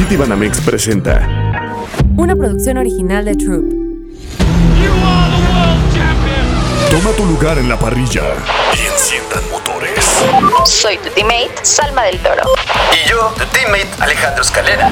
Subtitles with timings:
[0.00, 1.20] Citibanamex presenta
[2.16, 3.64] Una producción original de Troop.
[6.88, 8.22] Toma tu lugar en la parrilla
[8.72, 10.02] y enciendan motores.
[10.64, 12.44] Soy tu teammate, Salma del Toro.
[12.94, 14.90] Y yo, tu teammate, Alejandro Escalera.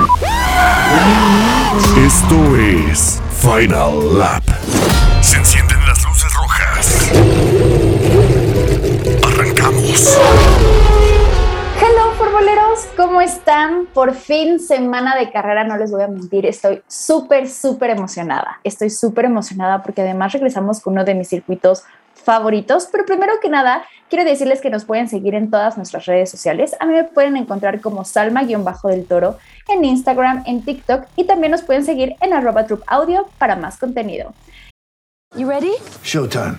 [2.07, 4.45] Esto es Final Lap.
[5.23, 7.11] Se encienden las luces rojas.
[9.27, 10.19] Arrancamos.
[12.19, 13.87] Futboleros, ¿cómo están?
[13.95, 18.59] Por fin, semana de carrera, no les voy a mentir, estoy súper, súper emocionada.
[18.65, 23.49] Estoy súper emocionada porque además regresamos con uno de mis circuitos favoritos, pero primero que
[23.49, 26.75] nada, quiero decirles que nos pueden seguir en todas nuestras redes sociales.
[26.81, 29.39] A mí me pueden encontrar como Salma-del Toro
[29.69, 34.35] en Instagram, en TikTok y también nos pueden seguir en arroba Audio para más contenido.
[35.37, 35.73] You ready?
[36.03, 36.59] Showtime.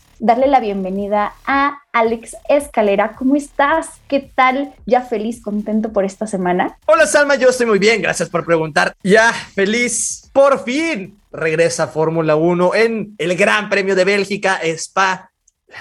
[0.21, 3.15] darle la bienvenida a Alex Escalera.
[3.17, 3.89] ¿Cómo estás?
[4.07, 4.71] ¿Qué tal?
[4.85, 6.77] ¿Ya feliz, contento por esta semana?
[6.85, 8.95] Hola Salma, yo estoy muy bien, gracias por preguntar.
[9.03, 15.31] Ya, feliz, por fin regresa Fórmula 1 en el Gran Premio de Bélgica, Spa,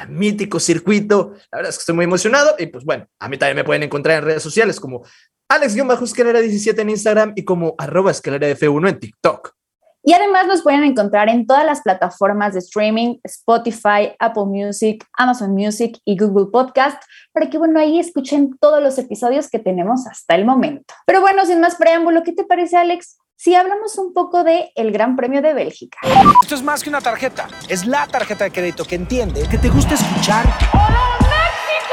[0.09, 1.34] mítico circuito.
[1.53, 3.82] La verdad es que estoy muy emocionado y pues bueno, a mí también me pueden
[3.82, 5.04] encontrar en redes sociales como
[5.50, 9.54] Alex-Escalera17 en Instagram y como arroba escalera F1 en TikTok.
[10.03, 15.53] Y además nos pueden encontrar en todas las plataformas de streaming, Spotify, Apple Music, Amazon
[15.53, 17.03] Music y Google Podcast,
[17.33, 20.94] para que bueno, ahí escuchen todos los episodios que tenemos hasta el momento.
[21.06, 23.19] Pero bueno, sin más preámbulo, ¿qué te parece Alex?
[23.37, 25.99] Si hablamos un poco de el Gran Premio de Bélgica.
[26.43, 29.69] Esto es más que una tarjeta, es la tarjeta de crédito que entiende que te
[29.69, 30.47] gusta escuchar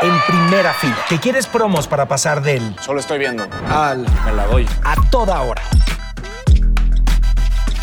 [0.01, 3.47] en primera fila, que quieres promos para pasar del Solo estoy viendo.
[3.69, 5.61] al me la doy a toda hora.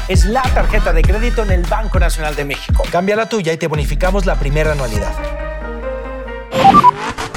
[0.07, 2.83] Es la tarjeta de crédito en el Banco Nacional de México.
[2.93, 5.15] Cambia la tuya y te bonificamos la primera anualidad.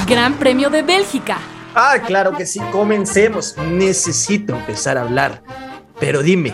[0.06, 1.38] Gran Premio de Bélgica.
[1.74, 3.56] Ah, claro que sí, comencemos.
[3.58, 5.42] Necesito empezar a hablar.
[5.98, 6.54] Pero dime,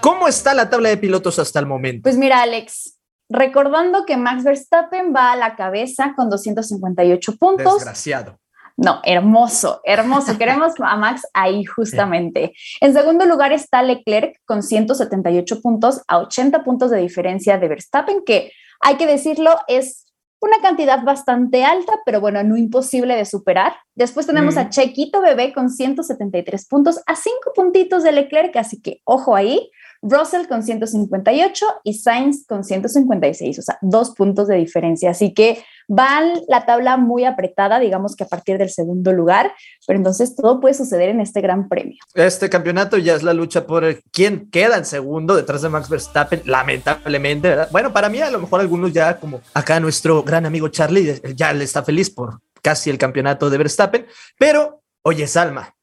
[0.00, 2.04] ¿cómo está la tabla de pilotos hasta el momento?
[2.04, 2.98] Pues mira Alex,
[3.28, 7.74] recordando que Max Verstappen va a la cabeza con 258 puntos.
[7.74, 8.39] Desgraciado.
[8.82, 10.38] No, hermoso, hermoso.
[10.38, 12.54] Queremos a Max ahí justamente.
[12.80, 18.22] En segundo lugar está Leclerc con 178 puntos a 80 puntos de diferencia de Verstappen,
[18.24, 20.06] que hay que decirlo, es
[20.40, 23.74] una cantidad bastante alta, pero bueno, no imposible de superar.
[23.94, 29.02] Después tenemos a Chequito Bebé con 173 puntos a 5 puntitos de Leclerc, así que
[29.04, 29.70] ojo ahí.
[30.02, 35.10] Russell con 158 y Sainz con 156, o sea, dos puntos de diferencia.
[35.10, 39.52] Así que van la tabla muy apretada, digamos que a partir del segundo lugar,
[39.88, 41.98] pero entonces todo puede suceder en este gran premio.
[42.14, 45.88] Este campeonato ya es la lucha por el- quién queda en segundo detrás de Max
[45.88, 47.68] Verstappen, lamentablemente, ¿verdad?
[47.72, 51.34] Bueno, para mí a lo mejor algunos ya como acá nuestro gran amigo Charlie eh,
[51.34, 54.06] ya le está feliz por casi el campeonato de Verstappen,
[54.38, 55.74] pero oye Salma,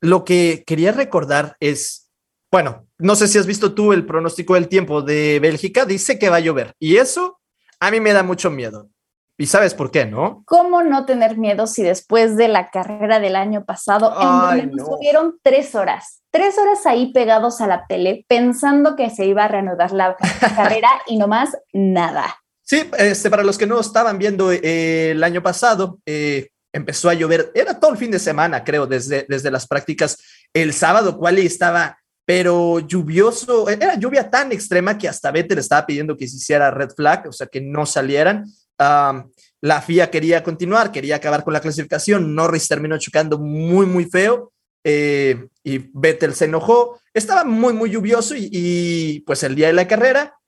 [0.00, 2.08] lo que quería recordar es,
[2.52, 6.28] bueno, no sé si has visto tú el pronóstico del tiempo de Bélgica, dice que
[6.30, 7.40] va a llover y eso
[7.80, 8.90] a mí me da mucho miedo.
[9.38, 10.42] Y sabes por qué, ¿no?
[10.46, 14.76] ¿Cómo no tener miedo si después de la carrera del año pasado, Ay, en donde
[14.76, 14.96] nos no.
[14.96, 19.48] tuvieron tres horas, tres horas ahí pegados a la tele, pensando que se iba a
[19.48, 20.16] reanudar la
[20.56, 22.36] carrera y nomás nada?
[22.62, 27.14] Sí, este, para los que no estaban viendo eh, el año pasado, eh, empezó a
[27.14, 30.18] llover, era todo el fin de semana, creo, desde, desde las prácticas.
[30.52, 36.16] El sábado, Quali estaba, pero lluvioso, era lluvia tan extrema que hasta Vettel estaba pidiendo
[36.16, 38.46] que se hiciera red flag, o sea, que no salieran.
[38.78, 42.34] La FIA quería continuar, quería acabar con la clasificación.
[42.34, 44.52] Norris terminó chocando muy, muy feo.
[44.84, 47.00] eh, y Vettel se enojó.
[47.12, 50.38] Estaba muy, muy lluvioso y, y, pues el día de la carrera,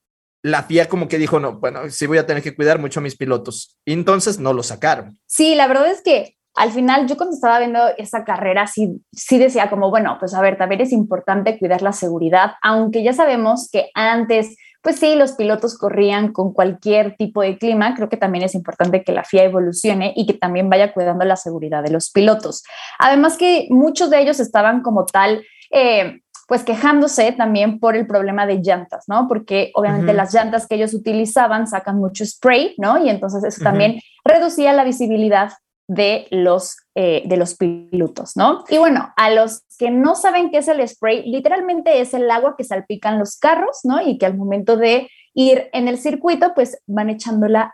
[0.45, 3.03] la FIA como que dijo, no, bueno, sí voy a tener que cuidar mucho a
[3.03, 3.77] mis pilotos.
[3.85, 5.19] Y entonces no lo sacaron.
[5.27, 9.39] Sí, la verdad es que al final yo cuando estaba viendo esa carrera sí, sí
[9.39, 13.69] decía como, bueno, pues a ver, también es importante cuidar la seguridad, aunque ya sabemos
[13.73, 17.95] que antes pues sí, los pilotos corrían con cualquier tipo de clima.
[17.95, 21.37] Creo que también es importante que la FIA evolucione y que también vaya cuidando la
[21.37, 22.63] seguridad de los pilotos.
[22.99, 25.45] Además que muchos de ellos estaban como tal...
[25.71, 29.29] Eh, pues quejándose también por el problema de llantas, ¿no?
[29.29, 33.05] Porque obviamente las llantas que ellos utilizaban sacan mucho spray, ¿no?
[33.05, 35.53] Y entonces eso también reducía la visibilidad
[35.89, 38.65] de los, eh, de los pilotos, ¿no?
[38.69, 42.57] Y bueno, a los que no saben qué es el spray, literalmente es el agua
[42.59, 44.01] que salpican los carros, ¿no?
[44.03, 47.73] Y que al momento de ir en el circuito, pues van echándola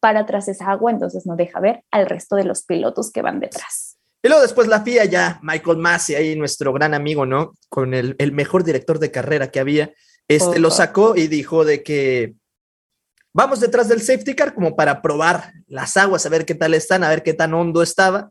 [0.00, 3.38] para atrás esa agua, entonces no deja ver al resto de los pilotos que van
[3.38, 3.96] detrás.
[4.24, 7.52] Y luego después la FIA ya, Michael Massey, ahí nuestro gran amigo, ¿no?
[7.68, 9.92] Con el, el mejor director de carrera que había,
[10.26, 12.34] este, lo sacó y dijo de que
[13.36, 17.02] Vamos detrás del safety car como para probar las aguas, a ver qué tal están,
[17.02, 18.30] a ver qué tan hondo estaba.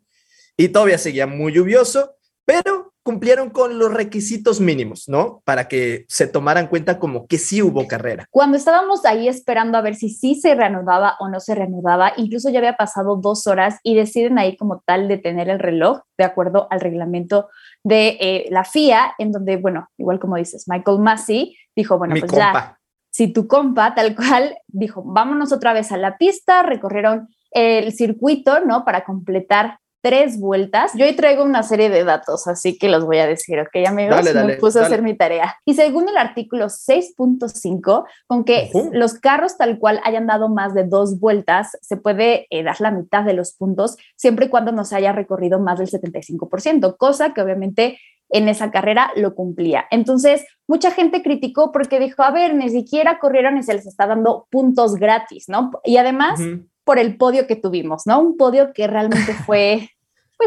[0.57, 2.15] Y todavía seguía muy lluvioso,
[2.45, 5.41] pero cumplieron con los requisitos mínimos, ¿no?
[5.43, 8.27] Para que se tomaran cuenta como que sí hubo carrera.
[8.29, 12.49] Cuando estábamos ahí esperando a ver si sí se reanudaba o no se reanudaba, incluso
[12.49, 16.67] ya había pasado dos horas y deciden ahí como tal detener el reloj de acuerdo
[16.69, 17.49] al reglamento
[17.83, 22.31] de eh, la FIA, en donde, bueno, igual como dices, Michael Massey dijo, bueno, pues
[22.31, 22.77] ya
[23.13, 28.61] si tu compa tal cual dijo, vámonos otra vez a la pista, recorrieron el circuito,
[28.61, 28.83] ¿no?
[28.83, 30.91] Para completar tres vueltas.
[30.95, 34.21] Yo hoy traigo una serie de datos, así que los voy a decir, ¿ok, amigos?
[34.45, 35.55] Me puse a hacer mi tarea.
[35.65, 40.83] Y según el artículo 6.5, con que los carros tal cual hayan dado más de
[40.83, 44.83] dos vueltas, se puede eh, dar la mitad de los puntos, siempre y cuando no
[44.83, 47.97] se haya recorrido más del 75%, cosa que obviamente
[48.29, 49.85] en esa carrera lo cumplía.
[49.89, 54.05] Entonces, mucha gente criticó porque dijo, a ver, ni siquiera corrieron y se les está
[54.05, 55.71] dando puntos gratis, ¿no?
[55.85, 56.41] Y además,
[56.83, 58.19] por el podio que tuvimos, ¿no?
[58.19, 59.89] Un podio que realmente fue,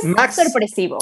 [0.00, 0.98] pues, Max, sorpresivo.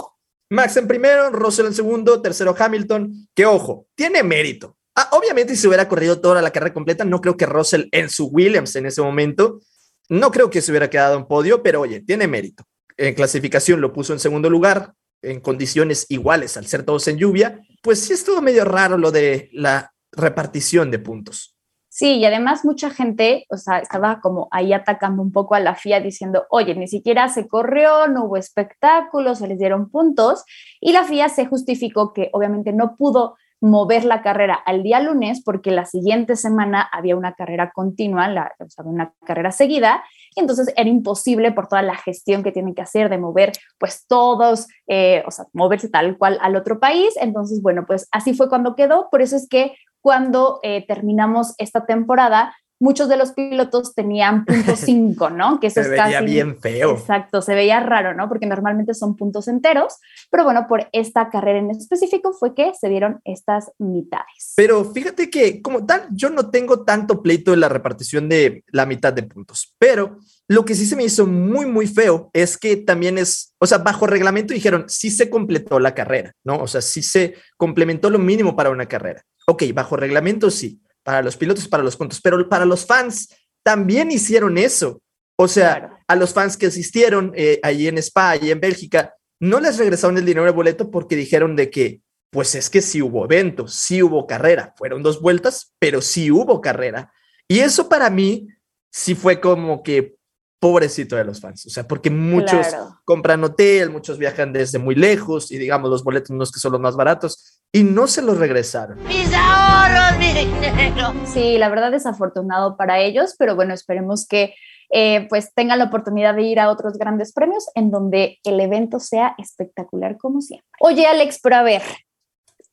[0.50, 4.76] Max en primero, Russell en segundo, tercero Hamilton, que ojo, tiene mérito.
[4.94, 8.08] Ah, obviamente, si se hubiera corrido toda la carrera completa, no creo que Russell en
[8.08, 9.60] su Williams en ese momento,
[10.08, 12.64] no creo que se hubiera quedado en podio, pero oye, tiene mérito.
[12.96, 17.60] En clasificación lo puso en segundo lugar, en condiciones iguales al ser todos en lluvia,
[17.82, 21.53] pues sí estuvo medio raro lo de la repartición de puntos.
[21.96, 25.76] Sí, y además mucha gente, o sea, estaba como ahí atacando un poco a la
[25.76, 30.44] FIA diciendo, oye, ni siquiera se corrió, no hubo espectáculos, se les dieron puntos,
[30.80, 35.40] y la FIA se justificó que obviamente no pudo mover la carrera al día lunes
[35.44, 40.02] porque la siguiente semana había una carrera continua, la, o sea, una carrera seguida,
[40.34, 44.04] y entonces era imposible por toda la gestión que tienen que hacer de mover pues
[44.08, 47.14] todos, eh, o sea, moverse tal cual al otro país.
[47.20, 49.08] Entonces, bueno, pues así fue cuando quedó.
[49.10, 54.76] Por eso es que cuando eh, terminamos esta temporada, muchos de los pilotos tenían punto
[54.76, 55.58] 5, ¿no?
[55.60, 56.90] Que eso se veía bien feo.
[56.90, 58.28] Exacto, se veía raro, ¿no?
[58.28, 59.96] Porque normalmente son puntos enteros,
[60.30, 64.52] pero bueno, por esta carrera en específico fue que se dieron estas mitades.
[64.56, 68.84] Pero fíjate que como tal, yo no tengo tanto pleito en la repartición de la
[68.84, 70.18] mitad de puntos, pero
[70.48, 73.78] lo que sí se me hizo muy, muy feo es que también es, o sea,
[73.78, 76.58] bajo reglamento dijeron, sí se completó la carrera, ¿no?
[76.58, 79.24] O sea, sí se complementó lo mínimo para una carrera.
[79.46, 83.28] Ok, bajo reglamento sí, para los pilotos, para los puntos, pero para los fans
[83.62, 85.02] también hicieron eso.
[85.36, 89.60] O sea, a los fans que asistieron eh, allí en Spa, allí en Bélgica, no
[89.60, 93.24] les regresaron el dinero de boleto porque dijeron de que, pues es que sí hubo
[93.24, 94.74] evento, sí hubo carrera.
[94.76, 97.12] Fueron dos vueltas, pero sí hubo carrera.
[97.48, 98.48] Y eso para mí
[98.90, 100.16] sí fue como que
[100.60, 102.66] pobrecito de los fans, o sea, porque muchos
[103.04, 106.72] compran hotel, muchos viajan desde muy lejos y digamos los boletos no es que son
[106.72, 109.02] los más baratos y no se los regresaron.
[109.02, 111.12] Mis ahorros, mi dinero.
[111.26, 114.54] Sí, la verdad es afortunado para ellos, pero bueno, esperemos que
[114.90, 119.00] eh, pues tengan la oportunidad de ir a otros grandes premios en donde el evento
[119.00, 120.68] sea espectacular como siempre.
[120.78, 121.82] Oye, Alex, pero a ver,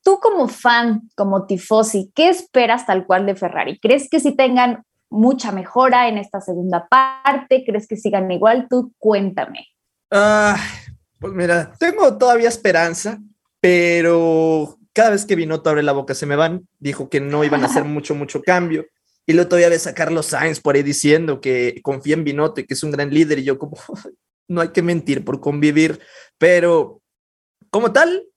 [0.04, 3.80] tú como fan, como tifosi, ¿qué esperas tal cual de Ferrari?
[3.80, 7.64] ¿Crees que si tengan mucha mejora en esta segunda parte?
[7.66, 8.68] ¿Crees que sigan igual?
[8.70, 9.66] Tú cuéntame.
[10.12, 10.58] Ah,
[11.18, 13.18] pues mira, tengo todavía esperanza,
[13.60, 16.68] pero cada vez que Binotto abre la boca se me van.
[16.80, 18.86] Dijo que no iban a hacer mucho, mucho cambio.
[19.26, 22.66] Y luego todavía ves a Carlos Sainz por ahí diciendo que confía en Binotto y
[22.66, 23.40] que es un gran líder.
[23.40, 23.78] Y yo como,
[24.48, 26.00] no hay que mentir por convivir.
[26.38, 27.02] Pero
[27.70, 28.28] como tal,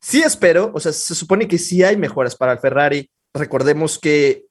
[0.00, 3.10] sí espero, o sea, se supone que sí hay mejoras para el Ferrari.
[3.32, 4.46] Recordemos que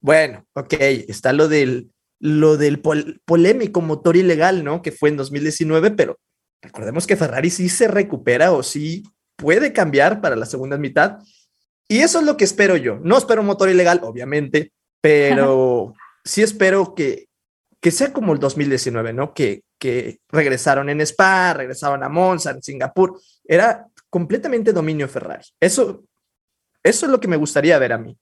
[0.00, 0.74] bueno, ok,
[1.08, 4.80] está lo del, lo del polémico motor ilegal, ¿no?
[4.80, 6.18] Que fue en 2019, pero
[6.62, 9.02] recordemos que Ferrari sí se recupera o sí
[9.40, 11.18] puede cambiar para la segunda mitad.
[11.88, 12.98] Y eso es lo que espero yo.
[13.02, 15.94] No espero un motor ilegal, obviamente, pero
[16.24, 17.28] sí espero que,
[17.80, 19.34] que sea como el 2019, ¿no?
[19.34, 23.18] Que que regresaron en Spa, regresaron a Monza, en Singapur.
[23.42, 25.46] Era completamente dominio Ferrari.
[25.58, 26.04] Eso,
[26.82, 28.16] eso es lo que me gustaría ver a mí.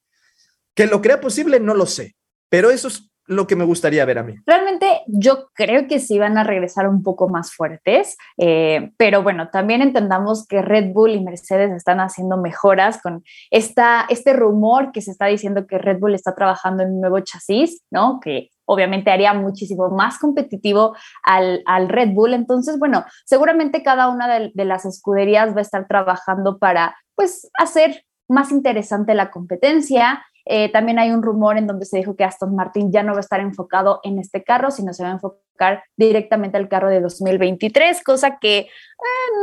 [0.75, 2.15] Que lo crea posible, no lo sé,
[2.49, 4.35] pero eso es lo que me gustaría ver a mí.
[4.47, 9.51] Realmente yo creo que sí van a regresar un poco más fuertes, eh, pero bueno,
[9.51, 15.03] también entendamos que Red Bull y Mercedes están haciendo mejoras con esta, este rumor que
[15.03, 18.19] se está diciendo que Red Bull está trabajando en un nuevo chasis, ¿no?
[18.21, 22.35] Que obviamente haría muchísimo más competitivo al, al Red Bull.
[22.35, 27.51] Entonces, bueno, seguramente cada una de, de las escuderías va a estar trabajando para, pues,
[27.59, 32.25] hacer más interesante la competencia, eh, también hay un rumor en donde se dijo que
[32.25, 35.13] Aston Martin ya no va a estar enfocado en este carro, sino se va a
[35.13, 38.69] enfocar directamente al carro de 2023, cosa que eh,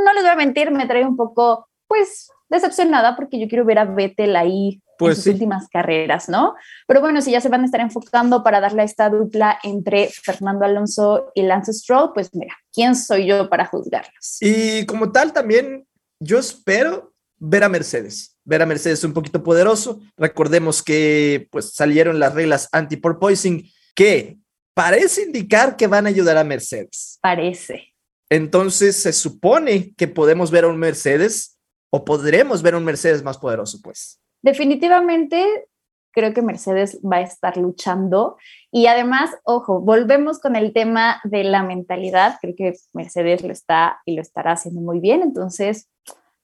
[0.04, 3.80] no les voy a mentir, me trae un poco, pues, decepcionada porque yo quiero ver
[3.80, 5.30] a Vettel ahí pues en sus sí.
[5.32, 6.56] últimas carreras, ¿no?
[6.88, 10.08] Pero bueno, si ya se van a estar enfocando para darle a esta dupla entre
[10.08, 14.38] Fernando Alonso y Lance Stroll, pues mira, ¿quién soy yo para juzgarlos?
[14.40, 15.86] Y como tal, también
[16.20, 20.00] yo espero ver a Mercedes, ver a Mercedes un poquito poderoso.
[20.16, 24.38] Recordemos que pues salieron las reglas anti-porpoising que
[24.74, 27.20] parece indicar que van a ayudar a Mercedes.
[27.22, 27.94] Parece.
[28.30, 31.60] Entonces se supone que podemos ver a un Mercedes
[31.92, 34.20] o podremos ver a un Mercedes más poderoso, pues.
[34.42, 35.68] Definitivamente
[36.12, 38.38] creo que Mercedes va a estar luchando
[38.72, 42.38] y además, ojo, volvemos con el tema de la mentalidad.
[42.42, 45.22] Creo que Mercedes lo está y lo estará haciendo muy bien.
[45.22, 45.90] Entonces,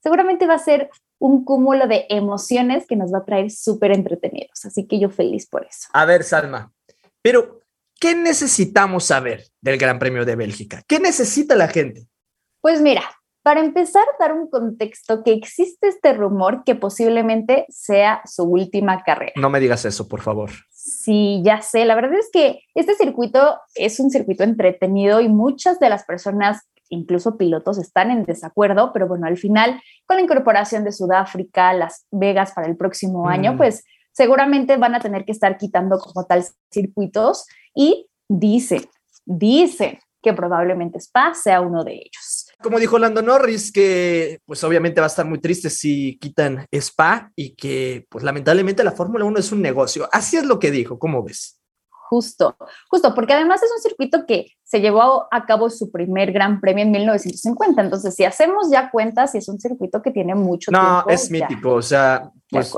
[0.03, 0.89] seguramente va a ser
[1.21, 4.65] un cúmulo de emociones que nos va a traer súper entretenidos.
[4.65, 5.87] Así que yo feliz por eso.
[5.93, 6.73] A ver, Salma,
[7.21, 7.61] pero
[7.99, 10.81] ¿qué necesitamos saber del Gran Premio de Bélgica?
[10.87, 12.07] ¿Qué necesita la gente?
[12.59, 13.03] Pues mira,
[13.43, 19.33] para empezar, dar un contexto que existe este rumor que posiblemente sea su última carrera.
[19.35, 20.49] No me digas eso, por favor.
[20.71, 21.85] Sí, ya sé.
[21.85, 26.61] La verdad es que este circuito es un circuito entretenido y muchas de las personas,
[26.91, 32.05] incluso pilotos, están en desacuerdo, pero bueno, al final, con la incorporación de Sudáfrica, Las
[32.11, 33.57] Vegas para el próximo año, Mm.
[33.57, 38.83] pues seguramente van a tener que estar quitando como tal circuitos y dicen,
[39.25, 42.47] dicen que probablemente Spa sea uno de ellos.
[42.61, 47.31] Como dijo Lando Norris, que pues obviamente va a estar muy triste si quitan Spa
[47.35, 50.07] y que pues lamentablemente la Fórmula 1 es un negocio.
[50.11, 51.60] Así es lo que dijo, ¿cómo ves?
[52.11, 52.57] Justo,
[52.89, 56.83] justo, porque además es un circuito que se llevó a cabo su primer gran premio
[56.83, 57.81] en 1950.
[57.81, 61.09] Entonces, si hacemos ya cuentas, es un circuito que tiene mucho No, tiempo.
[61.09, 61.47] es ya.
[61.47, 62.75] mítico, o sea, pues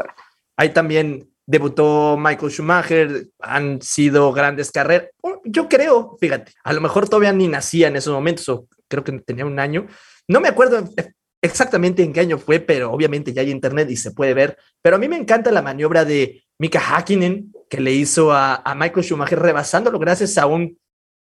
[0.55, 5.09] ahí también debutó Michael Schumacher, han sido grandes carreras.
[5.45, 9.13] Yo creo, fíjate, a lo mejor todavía ni nacía en esos momentos, o creo que
[9.13, 9.87] tenía un año.
[10.27, 10.83] No me acuerdo
[11.41, 14.59] exactamente en qué año fue, pero obviamente ya hay internet y se puede ver.
[14.83, 18.75] Pero a mí me encanta la maniobra de Mika Hakkinen que le hizo a, a
[18.75, 20.77] Michael Schumacher rebasándolo gracias a un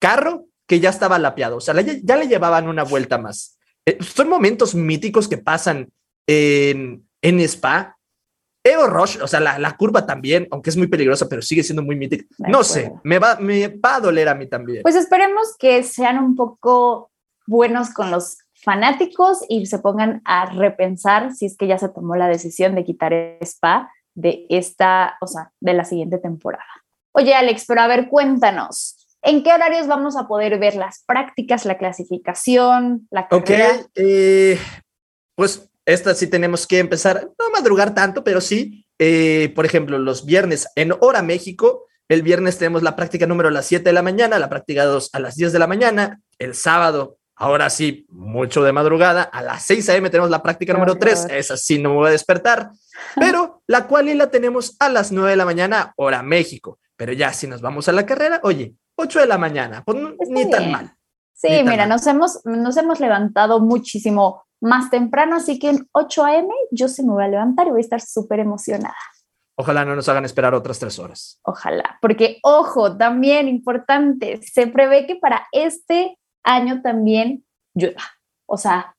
[0.00, 3.58] carro que ya estaba lapeado, o sea, le- ya le llevaban una vuelta más.
[3.86, 5.90] Eh, son momentos míticos que pasan
[6.26, 7.96] en, en Spa.
[8.64, 11.82] Eo Roche, o sea, la, la curva también, aunque es muy peligrosa, pero sigue siendo
[11.82, 12.24] muy mítica.
[12.38, 12.64] No acuerdo.
[12.64, 14.82] sé, me va, me va a doler a mí también.
[14.82, 17.10] Pues esperemos que sean un poco
[17.46, 22.14] buenos con los fanáticos y se pongan a repensar si es que ya se tomó
[22.14, 26.64] la decisión de quitar Spa de esta, o sea, de la siguiente temporada.
[27.12, 31.64] Oye, Alex, pero a ver, cuéntanos, ¿en qué horarios vamos a poder ver las prácticas,
[31.64, 33.86] la clasificación, la Ok, carrera?
[33.94, 34.58] eh,
[35.34, 40.24] pues esta sí tenemos que empezar, no madrugar tanto, pero sí, eh, por ejemplo, los
[40.24, 44.02] viernes en hora México, el viernes tenemos la práctica número a las 7 de la
[44.02, 48.62] mañana, la práctica 2 a las 10 de la mañana, el sábado, ahora sí, mucho
[48.62, 50.10] de madrugada, a las 6 a.m.
[50.10, 51.36] tenemos la práctica número 3, horror.
[51.36, 52.70] esa sí no me voy a despertar,
[53.16, 57.32] pero la cual la tenemos a las 9 de la mañana, hora México, pero ya
[57.32, 60.70] si nos vamos a la carrera, oye, 8 de la mañana, pues Está ni tan
[60.70, 60.94] mal.
[61.32, 61.88] Sí, Ni mira, mal.
[61.90, 66.48] nos hemos, nos hemos levantado muchísimo más temprano, así que en 8 a.m.
[66.70, 68.94] yo se me voy a levantar y voy a estar súper emocionada.
[69.56, 71.38] Ojalá no nos hagan esperar otras tres horas.
[71.42, 78.02] Ojalá, porque ojo, también importante, se prevé que para este año también llueva.
[78.46, 78.96] O sea,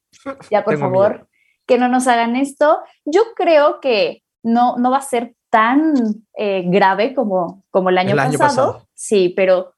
[0.50, 1.27] ya por Tengo favor, miedo.
[1.65, 2.79] que no nos hagan esto.
[3.05, 5.93] Yo creo que no, no va a ser tan
[6.38, 8.71] eh, grave como, como el año, El año pasado.
[8.73, 8.88] pasado.
[8.93, 9.73] Sí, pero,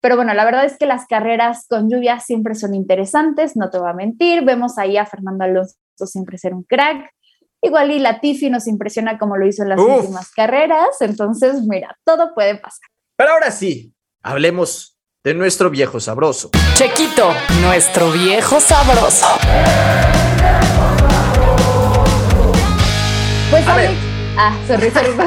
[0.00, 3.78] pero bueno, la verdad es que las carreras con lluvia siempre son interesantes, no te
[3.78, 4.44] voy a mentir.
[4.44, 5.74] Vemos ahí a Fernando Alonso
[6.06, 7.10] siempre ser un crack.
[7.60, 10.00] Igual y Latifi nos impresiona como lo hizo en las Uf.
[10.00, 11.00] últimas carreras.
[11.00, 12.88] Entonces, mira, todo puede pasar.
[13.16, 16.50] Pero ahora sí, hablemos de nuestro viejo sabroso.
[16.74, 19.26] Chequito, nuestro viejo sabroso.
[23.50, 24.07] Pues A Alex- ver.
[24.40, 25.10] Ah, sorry, sorry.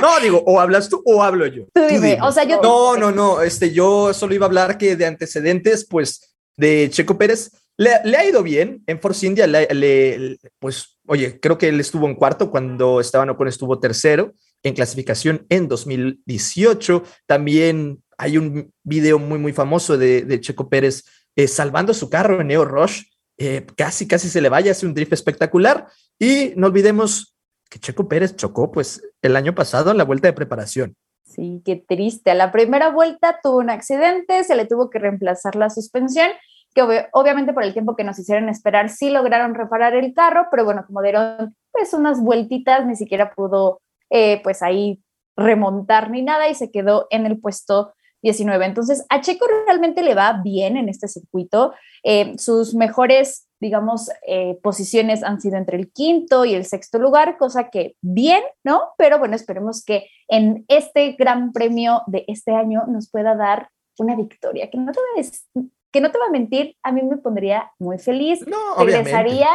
[0.00, 1.64] No, digo, o hablas tú o hablo yo.
[1.74, 2.58] Tú dime, o sea, yo...
[2.62, 7.18] No, no, no, este, yo solo iba a hablar que de antecedentes, pues, de Checo
[7.18, 11.68] Pérez, le, le ha ido bien en Force India, le, le- pues, oye, creo que
[11.68, 14.32] él estuvo en cuarto cuando Esteban Ocon estuvo tercero
[14.62, 17.02] en clasificación en 2018.
[17.26, 21.04] También hay un video muy, muy famoso de, de Checo Pérez
[21.36, 23.02] eh, salvando su carro en Neo Rush.
[23.38, 25.86] eh, casi, casi se le vaya, hace un drift espectacular.
[26.18, 27.36] Y no olvidemos
[27.70, 30.96] que Checo Pérez chocó, pues, el año pasado en la vuelta de preparación.
[31.22, 32.32] Sí, qué triste.
[32.32, 36.28] A la primera vuelta tuvo un accidente, se le tuvo que reemplazar la suspensión,
[36.74, 40.48] que obvi- obviamente por el tiempo que nos hicieron esperar sí lograron reparar el carro,
[40.50, 45.00] pero bueno, como dieron pues unas vueltitas, ni siquiera pudo eh, pues ahí
[45.36, 48.66] remontar ni nada y se quedó en el puesto 19.
[48.66, 51.72] Entonces, a Checo realmente le va bien en este circuito.
[52.02, 57.36] Eh, sus mejores, digamos, eh, posiciones han sido entre el quinto y el sexto lugar,
[57.38, 58.82] cosa que bien, ¿no?
[58.96, 64.16] Pero bueno, esperemos que en este gran premio de este año nos pueda dar una
[64.16, 67.18] victoria, que no te voy a, que no te va a mentir, a mí me
[67.18, 69.10] pondría muy feliz, No, obviamente.
[69.10, 69.48] regresaría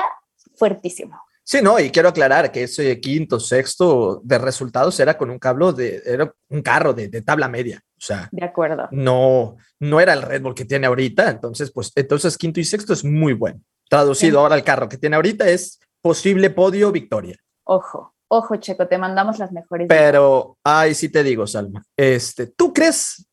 [0.55, 1.19] fuertísimo.
[1.47, 5.73] Sí, no, y quiero aclarar que ese quinto, sexto de resultados era con un cablo
[5.73, 7.81] de, era un carro de, de tabla media.
[7.97, 8.87] O sea, De acuerdo.
[8.91, 11.29] no, no era el Red Bull que tiene ahorita.
[11.29, 13.61] Entonces, pues, entonces quinto y sexto es muy bueno.
[13.89, 14.41] Traducido Sí.
[14.41, 17.37] ahora al carro que tiene ahorita es posible podio, victoria.
[17.63, 19.87] Ojo, ojo, Checo, te mandamos las mejores.
[19.87, 23.27] Pero, ay, sí te digo, Salma, este, ¿tú crees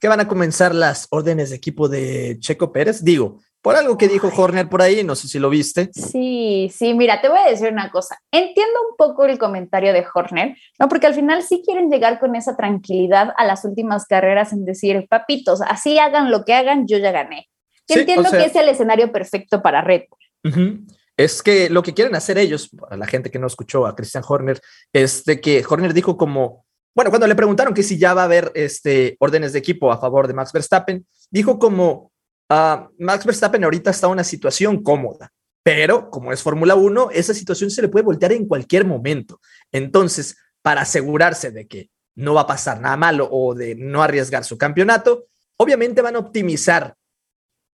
[0.00, 3.02] que van a comenzar las órdenes de equipo de Checo Pérez?
[3.02, 5.90] Digo, por algo que dijo Horner por ahí, no sé si lo viste.
[5.92, 8.16] Sí, sí, mira, te voy a decir una cosa.
[8.30, 10.88] Entiendo un poco el comentario de Horner, ¿no?
[10.88, 15.06] Porque al final sí quieren llegar con esa tranquilidad a las últimas carreras en decir,
[15.10, 17.48] papitos, así hagan lo que hagan, yo ya gané.
[17.88, 20.86] Sí, entiendo o sea- que es el escenario perfecto para Red Bull.
[21.16, 24.22] Es que lo que quieren hacer ellos, a la gente que no escuchó a Christian
[24.26, 24.60] Horner,
[24.92, 26.64] es de que Horner dijo como,
[26.94, 29.98] bueno, cuando le preguntaron que si ya va a haber este, órdenes de equipo a
[29.98, 32.12] favor de Max Verstappen, dijo como,
[32.48, 35.32] ah, Max Verstappen ahorita está en una situación cómoda,
[35.64, 39.40] pero como es Fórmula 1, esa situación se le puede voltear en cualquier momento.
[39.72, 44.44] Entonces, para asegurarse de que no va a pasar nada malo o de no arriesgar
[44.44, 46.94] su campeonato, obviamente van a optimizar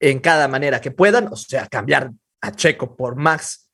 [0.03, 2.11] en cada manera que puedan, o sea, cambiar
[2.41, 3.69] a Checo por Max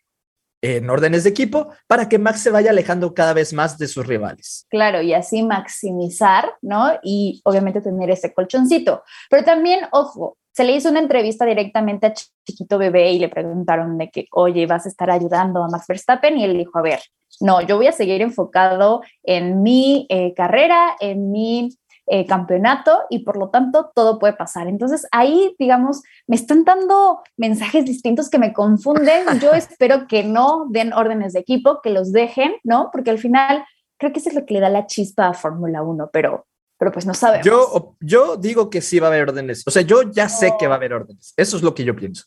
[0.61, 4.05] en órdenes de equipo para que Max se vaya alejando cada vez más de sus
[4.05, 4.67] rivales.
[4.69, 6.99] Claro, y así maximizar, ¿no?
[7.01, 9.01] Y obviamente tener ese colchoncito.
[9.27, 13.97] Pero también, ojo, se le hizo una entrevista directamente a Chiquito Bebé y le preguntaron
[13.97, 16.37] de que, oye, ¿vas a estar ayudando a Max Verstappen?
[16.37, 16.99] Y él dijo, a ver,
[17.39, 21.69] no, yo voy a seguir enfocado en mi eh, carrera, en mi
[22.11, 24.67] eh, campeonato y por lo tanto todo puede pasar.
[24.67, 29.27] Entonces ahí, digamos, me están dando mensajes distintos que me confunden.
[29.39, 32.89] Yo espero que no den órdenes de equipo, que los dejen, ¿no?
[32.91, 33.63] Porque al final
[33.99, 36.47] creo que eso es lo que le da la chispa a Fórmula 1, pero,
[36.79, 37.45] pero pues no sabemos.
[37.45, 39.63] Yo, yo digo que sí va a haber órdenes.
[39.67, 41.35] O sea, yo ya sé que va a haber órdenes.
[41.37, 42.23] Eso es lo que yo pienso.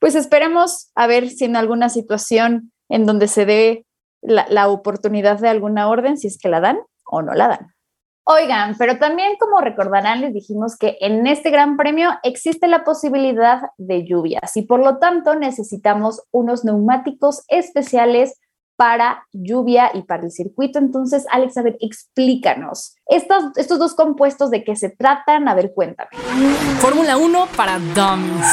[0.00, 3.86] Pues esperemos a ver si en alguna situación en donde se dé
[4.20, 7.75] la, la oportunidad de alguna orden, si es que la dan o no la dan.
[8.28, 13.70] Oigan, pero también como recordarán, les dijimos que en este gran premio existe la posibilidad
[13.78, 18.40] de lluvias y por lo tanto necesitamos unos neumáticos especiales
[18.74, 20.80] para lluvia y para el circuito.
[20.80, 22.96] Entonces, Alex, a ver, explícanos.
[23.06, 26.10] Estos, estos dos compuestos de qué se tratan, a ver, cuéntame.
[26.80, 28.46] Fórmula 1 para dummies.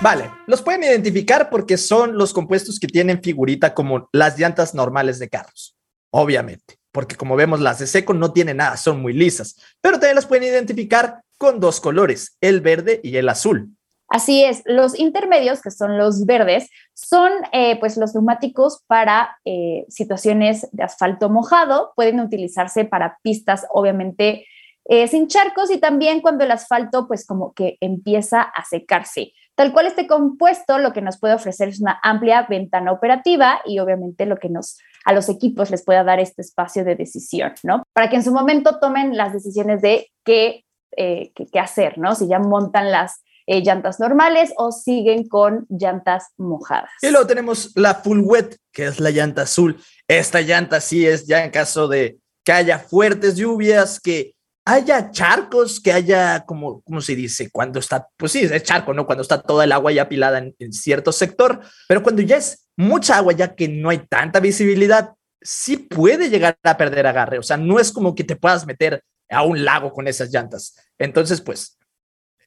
[0.00, 5.18] Vale, los pueden identificar porque son los compuestos que tienen figurita como las llantas normales
[5.18, 5.76] de carros,
[6.10, 10.16] obviamente, porque como vemos las de seco no tienen nada, son muy lisas, pero también
[10.16, 13.76] las pueden identificar con dos colores, el verde y el azul.
[14.08, 19.86] Así es, los intermedios, que son los verdes, son eh, pues los neumáticos para eh,
[19.88, 24.46] situaciones de asfalto mojado, pueden utilizarse para pistas obviamente
[24.86, 29.32] eh, sin charcos y también cuando el asfalto pues como que empieza a secarse.
[29.54, 33.78] Tal cual este compuesto lo que nos puede ofrecer es una amplia ventana operativa y
[33.78, 37.82] obviamente lo que nos a los equipos les pueda dar este espacio de decisión, ¿no?
[37.92, 40.64] Para que en su momento tomen las decisiones de qué,
[40.96, 42.14] eh, qué, hacer, ¿no?
[42.14, 46.90] Si ya montan las eh, llantas normales o siguen con llantas mojadas.
[47.02, 49.80] Y luego tenemos la full wet, que es la llanta azul.
[50.06, 54.34] Esta llanta sí es ya en caso de que haya fuertes lluvias, que
[54.64, 57.50] haya charcos, que haya, como, ¿cómo se dice?
[57.50, 59.06] Cuando está, pues sí, es charco, ¿no?
[59.06, 62.68] Cuando está toda el agua ya apilada en, en cierto sector, pero cuando ya es
[62.76, 67.38] mucha agua, ya que no hay tanta visibilidad, sí puede llegar a perder agarre.
[67.38, 70.76] O sea, no es como que te puedas meter a un lago con esas llantas.
[70.98, 71.78] Entonces, pues,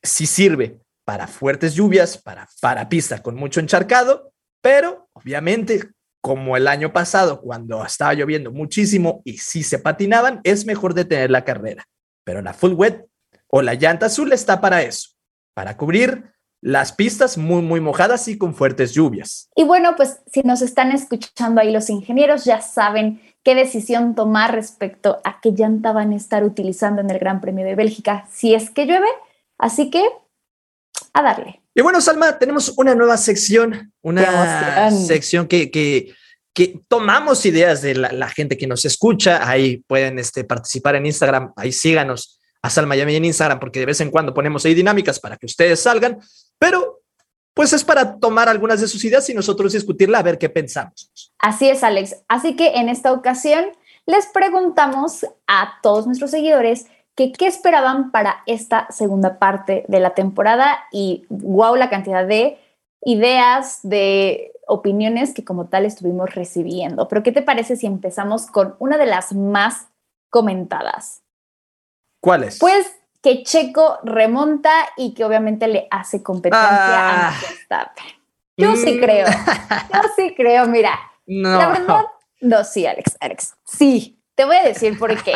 [0.02, 5.82] sí sirve para fuertes lluvias, para, para pista con mucho encharcado, pero obviamente
[6.22, 11.30] como el año pasado, cuando estaba lloviendo muchísimo y sí se patinaban, es mejor detener
[11.30, 11.86] la carrera.
[12.24, 13.08] Pero la full wet
[13.48, 15.10] o la llanta azul está para eso,
[15.54, 19.50] para cubrir las pistas muy, muy mojadas y con fuertes lluvias.
[19.56, 24.56] Y bueno, pues si nos están escuchando ahí los ingenieros, ya saben qué decisión tomar
[24.56, 28.56] respecto a qué llanta van a estar utilizando en el Gran Premio de Bélgica si
[28.56, 29.10] es que llueve.
[29.58, 30.04] Así que
[31.12, 31.62] a darle.
[31.76, 36.14] Y bueno, Salma, tenemos una nueva sección, una sección que, que,
[36.54, 39.48] que, tomamos ideas de la, gente que nos escucha.
[39.48, 43.86] Ahí pueden este, participar en Instagram, ahí síganos a Salma Yami en Instagram, porque de
[43.86, 46.20] vez en cuando ponemos ahí dinámicas para que ustedes salgan,
[46.58, 47.02] pero
[47.54, 51.12] pues es para tomar algunas de sus ideas y nosotros discutirla a ver qué pensamos.
[51.40, 52.16] Así es, Alex.
[52.28, 53.66] Así que en esta ocasión
[54.06, 60.16] les preguntamos a todos nuestros seguidores que qué esperaban para esta segunda parte de la
[60.16, 62.58] temporada y wow la cantidad de
[63.02, 67.08] ideas, de opiniones que como tal estuvimos recibiendo.
[67.08, 69.88] Pero ¿qué te parece si empezamos con una de las más
[70.30, 71.24] comentadas?
[72.22, 72.60] ¿Cuál es?
[72.60, 72.88] Pues
[73.22, 77.28] que Checo remonta y que obviamente le hace competencia ah.
[77.28, 78.06] a Max Verstappen.
[78.58, 79.00] Yo sí mm.
[79.00, 81.58] creo, yo sí creo, mira, no.
[81.58, 82.06] la verdad,
[82.42, 85.34] no, sí, Alex, Alex, sí, te voy a decir por qué.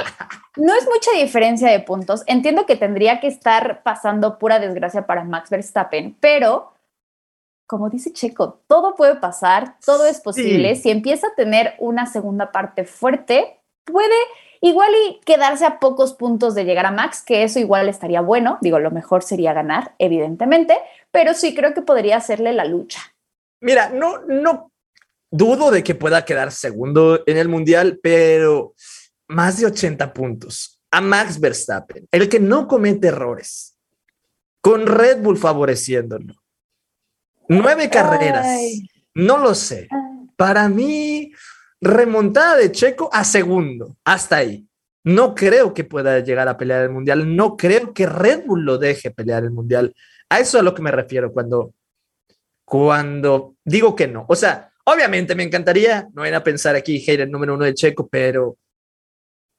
[0.55, 2.23] No es mucha diferencia de puntos.
[2.25, 6.73] Entiendo que tendría que estar pasando pura desgracia para Max Verstappen, pero
[7.67, 10.75] como dice Checo, todo puede pasar, todo es posible.
[10.75, 14.15] Si empieza a tener una segunda parte fuerte, puede
[14.61, 18.57] igual y quedarse a pocos puntos de llegar a Max, que eso igual estaría bueno.
[18.61, 20.77] Digo, lo mejor sería ganar, evidentemente,
[21.11, 23.01] pero sí creo que podría hacerle la lucha.
[23.61, 24.71] Mira, no, no
[25.29, 28.73] dudo de que pueda quedar segundo en el mundial, pero
[29.27, 33.77] más de 80 puntos a Max Verstappen, el que no comete errores,
[34.61, 36.33] con Red Bull favoreciéndolo.
[37.49, 38.47] Nueve carreras,
[39.13, 39.87] no lo sé.
[40.35, 41.31] Para mí,
[41.81, 44.67] remontada de Checo a segundo, hasta ahí.
[45.03, 48.77] No creo que pueda llegar a pelear el mundial, no creo que Red Bull lo
[48.77, 49.95] deje pelear el mundial.
[50.29, 51.73] A eso es a lo que me refiero cuando,
[52.65, 54.25] cuando digo que no.
[54.27, 58.07] O sea, Obviamente me encantaría, no era a pensar aquí el número uno de Checo,
[58.07, 58.55] pero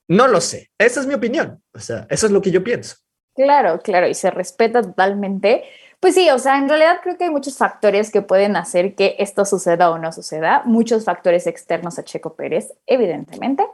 [0.09, 0.71] no lo sé.
[0.79, 1.63] Esa es mi opinión.
[1.75, 2.97] O sea, eso es lo que yo pienso.
[3.35, 5.65] Claro, claro, y se respeta totalmente.
[6.01, 9.17] Pues sí, o sea, en realidad creo que hay muchos factores que pueden hacer que
[9.19, 13.67] esto suceda o no suceda, muchos factores externos a Checo Pérez, evidentemente.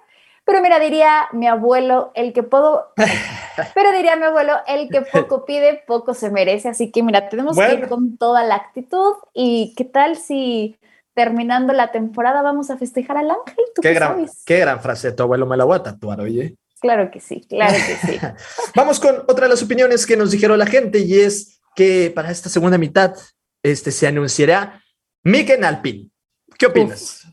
[0.46, 2.92] Pero mira, diría mi abuelo, el que puedo,
[3.74, 6.68] pero diría mi abuelo, el que poco pide, poco se merece.
[6.68, 9.14] Así que mira, tenemos que ir con toda la actitud.
[9.32, 10.78] ¿Y qué tal si
[11.14, 13.64] terminando la temporada vamos a festejar al ángel.
[13.80, 16.56] qué, gran, qué gran frase, tu abuelo me la voy a tatuar, oye.
[16.80, 18.18] Claro que sí, claro que sí.
[18.74, 22.30] vamos con otra de las opiniones que nos dijeron la gente y es que para
[22.30, 23.14] esta segunda mitad
[23.62, 24.82] este, se anunciará
[25.22, 26.10] Miken Alpin.
[26.58, 27.26] ¿Qué opinas?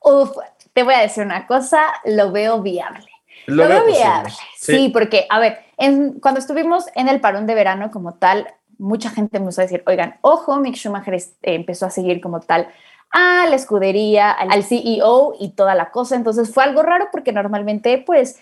[0.00, 0.30] Uf.
[0.72, 3.06] te voy a decir una cosa, lo veo viable.
[3.46, 4.32] Lo, veo, viable.
[4.56, 4.90] Sí.
[4.90, 8.46] porque, a ver, en, cuando estuvimos en el parón de verano como tal,
[8.78, 12.40] mucha gente me empezó a decir, oigan, ojo, Mick Schumacher eh, empezó a seguir como
[12.40, 12.68] tal
[13.12, 16.14] a la escudería, al CEO y toda la cosa.
[16.14, 18.38] Entonces fue algo raro porque normalmente, pues,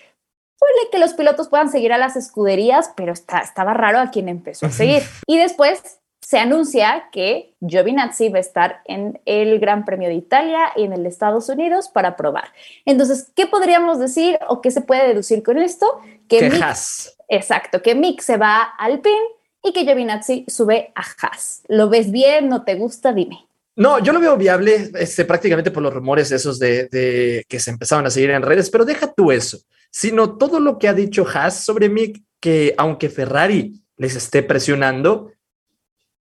[0.58, 4.28] puede que los pilotos puedan seguir a las escuderías, pero está, estaba raro a quien
[4.28, 5.02] empezó a seguir.
[5.26, 10.72] Y después se anuncia que Giovinazzi va a estar en el Gran Premio de Italia
[10.76, 12.52] y en el Estados Unidos para probar.
[12.84, 15.86] Entonces, ¿qué podríamos decir o qué se puede deducir con esto?
[16.28, 16.50] Que,
[17.28, 19.22] Exacto, que Mick se va al PIN
[19.62, 21.62] y que Giovinazzi sube a Haas.
[21.68, 22.48] ¿Lo ves bien?
[22.48, 23.12] ¿No te gusta?
[23.12, 23.48] Dime.
[23.78, 28.04] No, yo lo veo viable este, prácticamente por los rumores esos de, que se empezaron
[28.06, 31.64] a seguir en redes, pero deja tú eso, sino todo lo que ha dicho Haas
[31.64, 35.32] sobre Mick, que aunque Ferrari les esté presionando,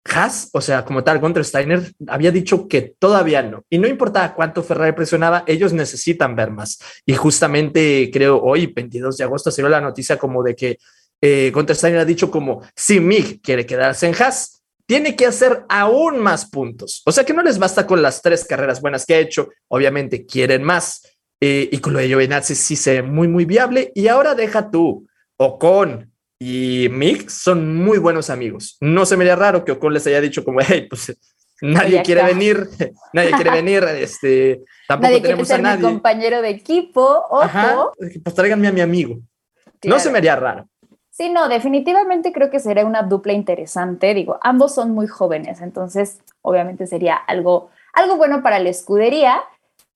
[0.05, 3.65] Haas, o sea, como tal, Gunter Steiner había dicho que todavía no.
[3.69, 6.79] Y no importaba cuánto Ferrari presionaba, ellos necesitan ver más.
[7.05, 10.79] Y justamente creo hoy, 22 de agosto, dio la noticia como de que
[11.21, 16.19] eh, Steiner ha dicho como si Mick quiere quedarse en Haas, tiene que hacer aún
[16.19, 17.01] más puntos.
[17.05, 19.49] O sea que no les basta con las tres carreras buenas que ha hecho.
[19.67, 21.01] Obviamente quieren más.
[21.39, 23.91] Eh, y con lo de Giovinazzi sí se ve muy, muy viable.
[23.95, 28.77] Y ahora deja tú, Ocon y Mick son muy buenos amigos.
[28.81, 31.15] No se me haría raro que Ocon les haya dicho como, hey, pues
[31.61, 32.67] nadie quiere venir,
[33.13, 35.87] nadie quiere venir, este, tampoco nadie tenemos quiere ser a nadie.
[35.87, 37.93] Mi compañero de equipo, ojo.
[37.97, 39.17] pues tráiganme a mi amigo.
[39.83, 40.67] No se me haría raro.
[41.09, 44.13] Sí, no, definitivamente creo que sería una dupla interesante.
[44.13, 49.41] Digo, ambos son muy jóvenes, entonces obviamente sería algo, algo bueno para la escudería.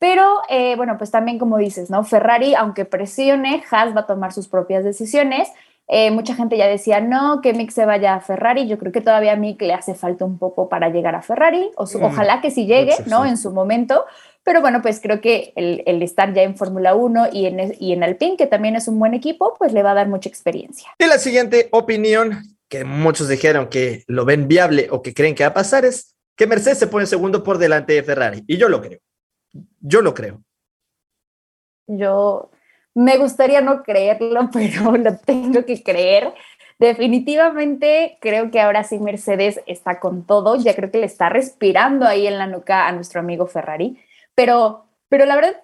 [0.02, 2.04] Pero eh, bueno, pues también como dices, ¿no?
[2.04, 5.48] Ferrari, aunque presione, Haas va a tomar sus propias decisiones.
[5.88, 8.68] Eh, mucha gente ya decía, no, que Mick se vaya a Ferrari.
[8.68, 11.70] Yo creo que todavía a Mick le hace falta un poco para llegar a Ferrari.
[11.76, 13.28] O mm, ojalá que sí llegue, ¿no?
[13.28, 14.06] En su momento.
[14.42, 17.94] Pero bueno, pues creo que el, el estar ya en Fórmula 1 y en, y
[17.94, 20.90] en Alpine, que también es un buen equipo, pues le va a dar mucha experiencia.
[20.98, 25.44] Y la siguiente opinión, que muchos dijeron que lo ven viable o que creen que
[25.44, 28.44] va a pasar, es que Mercedes se pone segundo por delante de Ferrari.
[28.48, 28.98] Y yo lo creo.
[29.80, 30.42] Yo lo creo.
[31.88, 32.52] Yo
[32.94, 36.34] me gustaría no creerlo, pero lo tengo que creer.
[36.80, 42.08] Definitivamente creo que ahora sí Mercedes está con todo, ya creo que le está respirando
[42.08, 44.00] ahí en la nuca a nuestro amigo Ferrari,
[44.34, 45.62] pero, pero la verdad,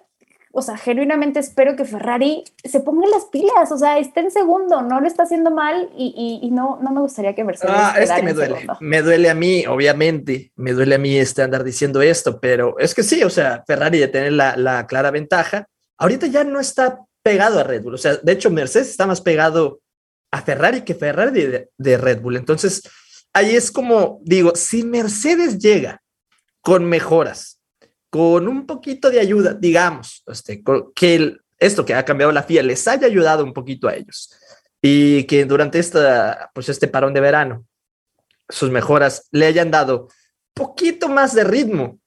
[0.52, 4.82] o sea, genuinamente espero que Ferrari se ponga las pilas, o sea, esté en segundo,
[4.82, 7.74] no lo está haciendo mal y, y, y no, no me gustaría que Mercedes.
[7.76, 8.78] Ah, es que me duele, segundo.
[8.80, 12.94] me duele a mí, obviamente, me duele a mí este andar diciendo esto, pero es
[12.94, 15.66] que sí, o sea, Ferrari de tener la, la clara ventaja,
[15.98, 19.20] ahorita ya no está pegado a Red Bull, o sea, de hecho Mercedes está más
[19.20, 19.80] pegado
[20.30, 22.82] a Ferrari que Ferrari de, de Red Bull, entonces
[23.32, 26.02] ahí es como digo, si Mercedes llega
[26.62, 27.57] con mejoras,
[28.10, 30.62] con un poquito de ayuda, digamos, este,
[30.94, 34.30] que esto que ha cambiado la FIA les haya ayudado un poquito a ellos
[34.80, 37.66] y que durante esta, pues este parón de verano
[38.48, 40.08] sus mejoras le hayan dado
[40.54, 42.00] poquito más de ritmo,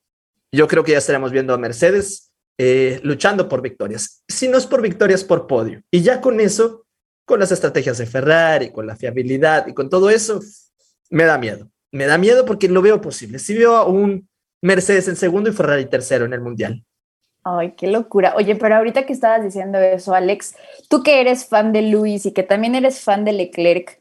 [0.52, 4.24] yo creo que ya estaremos viendo a Mercedes eh, luchando por victorias.
[4.28, 5.82] Si no es por victorias, por podio.
[5.90, 6.86] Y ya con eso,
[7.26, 10.42] con las estrategias de Ferrari, con la fiabilidad y con todo eso,
[11.10, 11.72] me da miedo.
[11.92, 13.40] Me da miedo porque lo veo posible.
[13.40, 14.30] Si veo a un
[14.62, 16.84] Mercedes en segundo y Ferrari tercero en el Mundial.
[17.44, 18.36] Ay, qué locura.
[18.36, 20.56] Oye, pero ahorita que estabas diciendo eso, Alex,
[20.90, 24.00] tú que eres fan de Luis y que también eres fan de Leclerc,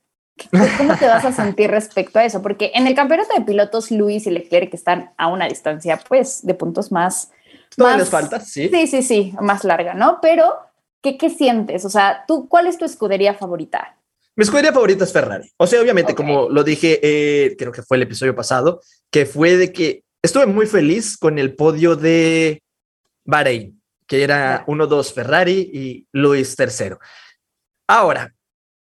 [0.76, 2.42] ¿cómo te vas a sentir respecto a eso?
[2.42, 6.52] Porque en el campeonato de pilotos, Luis y Leclerc están a una distancia, pues, de
[6.54, 7.30] puntos más.
[7.74, 8.68] Todavía más- les falta, sí.
[8.68, 10.18] Sí, sí, sí, más larga, ¿no?
[10.20, 10.56] Pero,
[11.02, 11.86] ¿qué, qué sientes?
[11.86, 13.96] O sea, ¿tú cuál es tu escudería favorita?
[14.36, 15.50] Mi escudería favorita es Ferrari.
[15.56, 19.56] O sea, obviamente, como lo dije, eh, creo que fue el episodio pasado, que fue
[19.56, 22.62] de que estuve muy feliz con el podio de
[23.24, 26.98] Bahrein, que era 1-2 Ferrari y Luis tercero.
[27.86, 28.34] Ahora,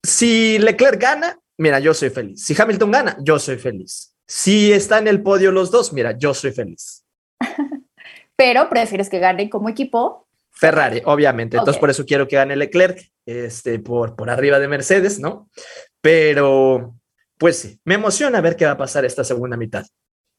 [0.03, 2.45] si Leclerc gana, mira, yo soy feliz.
[2.45, 4.15] Si Hamilton gana, yo soy feliz.
[4.27, 7.05] Si está en el podio los dos, mira, yo soy feliz.
[8.37, 10.29] Pero prefieres que ganen como equipo.
[10.51, 11.57] Ferrari, obviamente.
[11.57, 15.49] Entonces, por eso quiero que gane Leclerc, este, por, por arriba de Mercedes, ¿no?
[16.01, 16.97] Pero,
[17.39, 19.87] pues sí, me emociona ver qué va a pasar esta segunda mitad.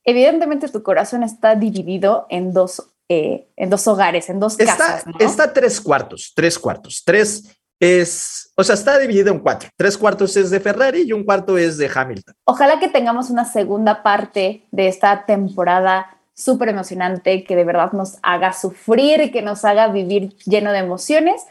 [0.09, 5.05] Evidentemente, tu corazón está dividido en dos, eh, en dos hogares, en dos Está, casas.
[5.05, 5.13] ¿no?
[5.19, 7.03] está tres cuartos, tres cuartos.
[7.05, 9.69] Tres es, o sea, está dividido en cuatro.
[9.77, 12.33] Tres cuartos es de Ferrari y un cuarto es de Hamilton.
[12.45, 18.17] Ojalá que tengamos una segunda parte de esta temporada súper emocionante que de verdad nos
[18.23, 21.43] haga sufrir, que nos haga vivir lleno de emociones.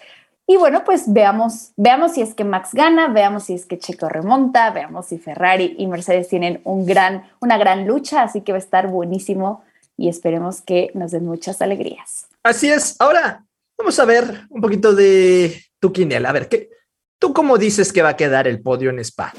[0.50, 4.08] Y bueno, pues veamos, veamos si es que Max gana, veamos si es que Checo
[4.08, 8.56] remonta, veamos si Ferrari y Mercedes tienen un gran, una gran lucha, así que va
[8.56, 9.62] a estar buenísimo
[9.98, 12.28] y esperemos que nos den muchas alegrías.
[12.42, 12.98] Así es.
[12.98, 13.44] Ahora
[13.76, 16.30] vamos a ver un poquito de tu quiniela.
[16.30, 16.70] A ver, ¿qué,
[17.18, 19.34] ¿tú cómo dices que va a quedar el podio en Spa?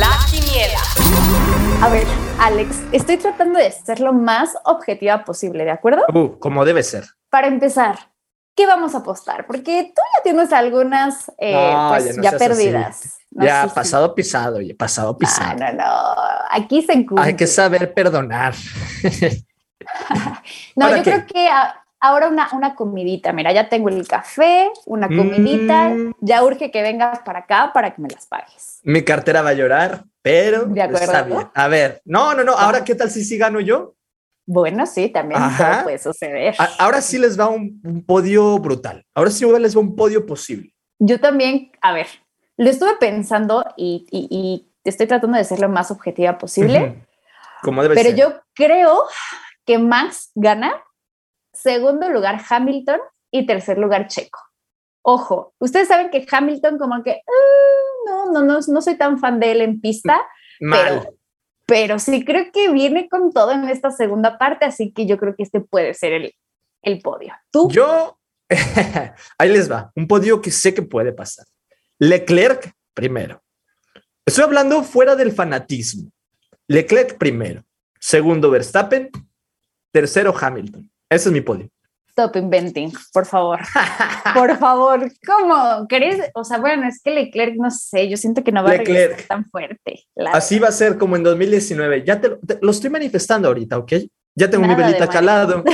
[0.00, 0.80] La quiniela.
[1.80, 2.08] A ver,
[2.40, 6.02] Alex, estoy tratando de ser lo más objetiva posible, ¿de acuerdo?
[6.12, 7.04] Uh, como debe ser.
[7.30, 8.13] Para empezar,
[8.54, 9.46] ¿qué vamos a apostar?
[9.46, 12.48] Porque tú ya tienes algunas eh, No, pues, ya ya, no así.
[12.48, 13.18] perdidas.
[13.30, 15.58] No, ya pasado pisado, oye, pasado pisado.
[15.58, 16.14] No, no, no.
[16.50, 17.24] Aquí se encuentra.
[17.24, 18.54] Hay que saber perdonar.
[20.76, 21.10] No, ¿Para yo qué?
[21.12, 23.32] creo que a- ahora una, una comidita.
[23.32, 25.88] Mira, ya tengo el café, una comidita.
[25.90, 26.12] Mm.
[26.20, 28.80] Ya urge que vengas para acá para que me las pagues.
[28.82, 31.04] Mi cartera va a llorar, pero De acuerdo.
[31.04, 31.48] está bien.
[31.54, 32.52] A ver, no, no, no.
[32.56, 33.94] Ahora, ¿qué tal si sí gano yo?
[34.46, 36.54] Bueno, sí, también todo puede suceder.
[36.78, 39.04] Ahora sí les va un, un podio brutal.
[39.14, 40.74] Ahora sí les va un podio posible.
[40.98, 42.06] Yo también, a ver,
[42.56, 46.78] lo estuve pensando y, y- y estoy tratando de ser lo más objetiva posible.
[46.80, 46.94] Ujú.
[47.62, 48.18] Como debe Pero ser.
[48.18, 49.04] yo creo
[49.64, 50.82] que Max gana,
[51.52, 54.38] segundo lugar Hamilton y tercer lugar Checo.
[55.02, 59.40] Ojo, ustedes saben que Hamilton como que "Ah, no, no, no, no soy tan fan
[59.40, 60.20] de él en pista,
[60.60, 61.00] Mal.
[61.00, 61.14] pero,
[61.66, 65.34] pero sí creo que viene con todo en esta segunda parte, así que yo creo
[65.34, 66.34] que este puede ser el,
[66.82, 67.34] el podio.
[67.50, 67.70] ¿Tú?
[67.70, 68.18] Yo,
[69.38, 71.46] ahí les va, un podio que sé que puede pasar.
[71.98, 73.42] Leclerc primero.
[74.26, 76.10] Estoy hablando fuera del fanatismo.
[76.66, 77.62] Leclerc primero.
[78.00, 79.10] Segundo Verstappen.
[79.92, 80.90] Tercero Hamilton.
[81.08, 81.68] Ese es mi podio.
[82.16, 83.58] Stop inventing, por favor.
[84.34, 85.88] Por favor, ¿cómo?
[85.88, 86.30] ¿Querés?
[86.34, 89.26] O sea, bueno, es que Leclerc, no sé, yo siento que no va a regresar
[89.26, 90.04] tan fuerte.
[90.32, 92.04] Así va a ser como en 2019.
[92.06, 93.92] Ya te, lo- te- lo estoy manifestando ahorita, ¿ok?
[94.36, 95.64] Ya tengo mi Nada velita acá al lado.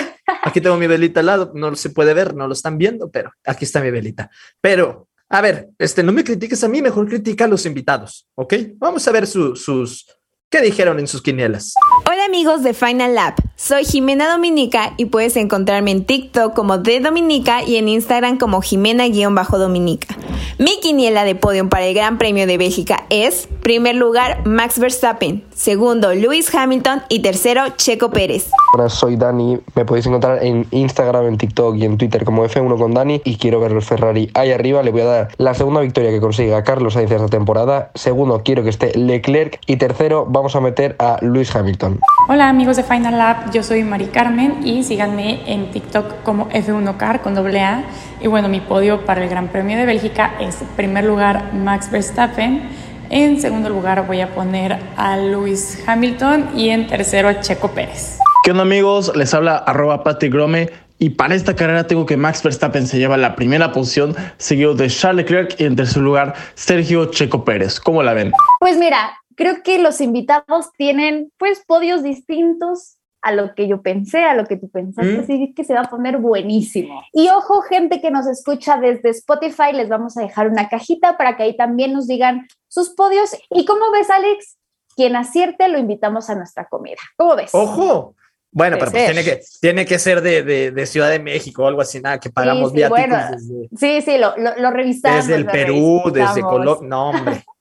[0.42, 1.52] Aquí tengo mi velita al lado.
[1.54, 4.30] No se puede ver, no lo están viendo, pero aquí está mi velita.
[4.62, 8.54] Pero, a ver, este, no me critiques a mí, mejor critica a los invitados, ¿ok?
[8.76, 10.06] Vamos a ver su- sus,
[10.50, 11.74] qué dijeron en sus quinielas.
[12.10, 16.98] Hola amigos de Final Lap, soy Jimena Dominica y puedes encontrarme en TikTok como de
[16.98, 20.16] Dominica y en Instagram como Jimena-Dominica.
[20.58, 25.42] Mi quiniela de podium para el Gran Premio de Bélgica es, primer lugar, Max Verstappen,
[25.54, 27.02] segundo, Lewis Hamilton.
[27.08, 28.50] Y tercero, Checo Pérez.
[28.74, 32.76] Hola, soy Dani, me podéis encontrar en Instagram, en TikTok y en Twitter como F1
[32.76, 33.22] con Dani.
[33.24, 36.20] Y quiero ver el Ferrari ahí arriba, le voy a dar la segunda victoria que
[36.20, 39.60] consiga Carlos Sainz esta temporada, segundo, quiero que esté Leclerc.
[39.66, 42.00] Y tercero, vamos a meter a Lewis Hamilton.
[42.28, 47.20] Hola amigos de Final Lab, yo soy Mari Carmen y síganme en TikTok como F1Car
[47.20, 47.84] con doble A.
[48.20, 51.90] Y bueno, mi podio para el Gran Premio de Bélgica es en primer lugar Max
[51.90, 52.62] Verstappen,
[53.10, 58.18] en segundo lugar voy a poner a Lewis Hamilton y en tercero a Checo Pérez.
[58.42, 59.12] ¿Qué onda amigos?
[59.14, 63.16] Les habla arroba Patrick Grome y para esta carrera tengo que Max Verstappen se lleva
[63.16, 67.80] la primera posición, seguido de Charles Leclerc y en tercer lugar Sergio Checo Pérez.
[67.80, 68.32] ¿Cómo la ven?
[68.60, 74.24] Pues mira, creo que los invitados tienen pues podios distintos a lo que yo pensé,
[74.24, 75.20] a lo que tú pensaste, Mm.
[75.20, 77.02] así que se va a poner buenísimo.
[77.12, 81.36] Y ojo, gente que nos escucha desde Spotify, les vamos a dejar una cajita para
[81.36, 83.30] que ahí también nos digan sus podios.
[83.50, 84.56] ¿Y cómo ves, Alex?
[84.96, 86.98] Quien acierte lo invitamos a nuestra comida.
[87.16, 87.50] ¿Cómo ves?
[87.54, 88.14] ¡Ojo!
[88.52, 91.62] Bueno, Puede pero pues tiene que, tiene que ser de, de- de Ciudad de México
[91.62, 94.70] o algo así, nada, que pagamos sí, viáticos bueno, desde, Sí, sí, lo, lo, lo
[94.70, 95.18] revisamos.
[95.26, 96.40] desde el lo Perú, desde.
[96.42, 96.88] Colombia.
[96.88, 97.44] No, hombre.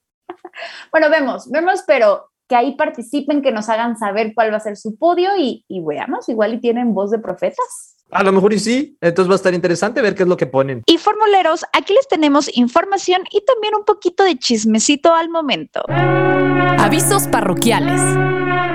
[0.91, 4.75] Bueno, vemos, vemos, pero que ahí participen, que nos hagan saber cuál va a ser
[4.75, 7.95] su podio y, y veamos, igual y tienen voz de profetas.
[8.11, 8.97] A lo mejor y sí.
[9.01, 10.81] Entonces va a estar interesante ver qué es lo que ponen.
[10.87, 15.83] Y formuleros, aquí les tenemos información y también un poquito de chismecito al momento.
[15.87, 18.01] Avisos parroquiales.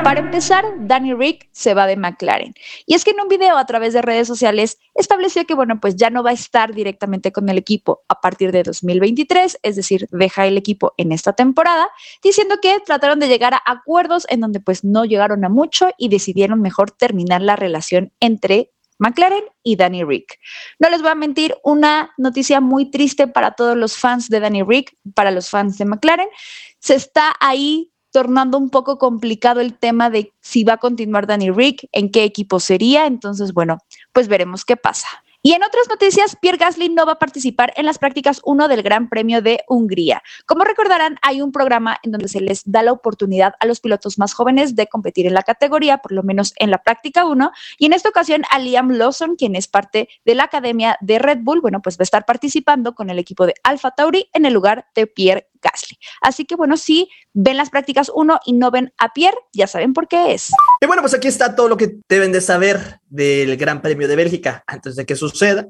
[0.04, 2.52] Para empezar, Danny Rick se va de McLaren.
[2.84, 5.96] Y es que en un video a través de redes sociales estableció que, bueno, pues
[5.96, 10.06] ya no va a estar directamente con el equipo a partir de 2023, es decir,
[10.12, 11.88] deja el equipo en esta temporada,
[12.22, 16.10] diciendo que trataron de llegar a acuerdos en donde pues no llegaron a mucho y
[16.10, 20.38] decidieron mejor terminar la relación entre McLaren y Danny Rick.
[20.78, 24.62] No les voy a mentir, una noticia muy triste para todos los fans de Danny
[24.62, 26.28] Rick, para los fans de McLaren.
[26.78, 31.50] Se está ahí tornando un poco complicado el tema de si va a continuar Danny
[31.50, 33.06] Rick, en qué equipo sería.
[33.06, 33.78] Entonces, bueno,
[34.12, 35.08] pues veremos qué pasa.
[35.42, 38.82] Y en otras noticias, Pierre Gasly no va a participar en las prácticas 1 del
[38.82, 40.22] Gran Premio de Hungría.
[40.46, 44.16] Como recordarán, hay un programa en donde se les da la oportunidad a los pilotos
[44.16, 47.50] más jóvenes de competir en la categoría, por lo menos en la práctica 1.
[47.78, 51.40] Y en esta ocasión, a Liam Lawson, quien es parte de la academia de Red
[51.42, 54.54] Bull, bueno, pues va a estar participando con el equipo de Alfa Tauri en el
[54.54, 55.98] lugar de Pierre Gasly.
[56.20, 59.94] Así que bueno, si ven las prácticas 1 y no ven a Pierre, ya saben
[59.94, 60.50] por qué es.
[60.80, 64.16] Y bueno, pues aquí está todo lo que deben de saber del Gran Premio de
[64.16, 65.66] Bélgica antes de que suceda.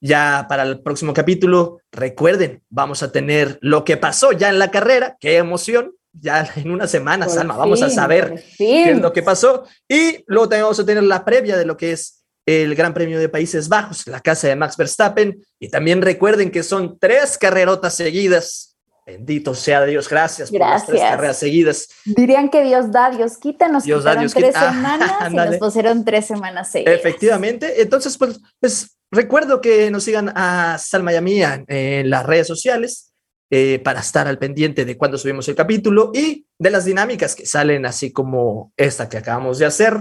[0.00, 4.70] Ya para el próximo capítulo, recuerden, vamos a tener lo que pasó ya en la
[4.70, 5.16] carrera.
[5.20, 5.92] ¡Qué emoción!
[6.12, 9.64] Ya en una semana, Por Salma, vamos a saber qué es lo que pasó.
[9.88, 13.18] Y luego también vamos a tener la previa de lo que es el Gran Premio
[13.18, 15.44] de Países Bajos, la casa de Max Verstappen.
[15.60, 18.69] Y también recuerden que son tres carrerotas seguidas.
[19.10, 21.88] Bendito sea Dios, gracias, por las tres carreras seguidas.
[22.04, 24.68] Dirían que Dios da, Dios quita, nos Dios da, quitaron Dios tres quita.
[24.68, 26.94] Ah, semanas y nos pusieron tres semanas seguidas.
[26.94, 27.82] Efectivamente.
[27.82, 32.24] Entonces, pues, pues recuerdo que nos sigan a Salma y a mí en, en las
[32.24, 33.12] redes sociales
[33.50, 37.46] eh, para estar al pendiente de cuando subimos el capítulo y de las dinámicas que
[37.46, 39.96] salen, así como esta que acabamos de hacer.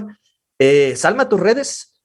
[0.60, 1.96] Eh, Salma, tus redes.